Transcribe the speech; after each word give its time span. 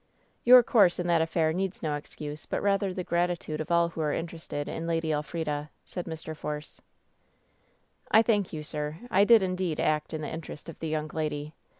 "Your 0.43 0.63
course 0.63 0.97
in 0.97 1.05
that 1.05 1.21
affair 1.21 1.53
needs 1.53 1.83
no 1.83 1.93
excuse, 1.93 2.47
but 2.47 2.63
WHEN 2.63 2.63
SHADOWS 2.63 2.63
DDE 2.63 2.65
2S9 2.65 2.65
rather 2.87 2.93
the 2.95 3.03
gratitude 3.03 3.61
of 3.61 3.71
all 3.71 3.89
who 3.89 4.01
are 4.01 4.11
interested 4.11 4.67
in 4.67 4.87
Lady 4.87 5.11
Elfrida," 5.13 5.69
said 5.85 6.05
Mr. 6.07 6.35
Force. 6.35 6.81
"I 8.09 8.23
thank 8.23 8.51
you, 8.51 8.63
sir. 8.63 8.97
I 9.11 9.23
did 9.25 9.43
indeed 9.43 9.79
act 9.79 10.11
in 10.15 10.21
the 10.21 10.33
interest 10.33 10.69
of 10.69 10.79
the 10.79 10.87
young 10.87 11.09
lady. 11.13 11.53